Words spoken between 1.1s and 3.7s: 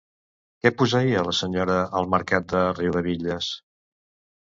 la senyora al mercat de Riudevitlles?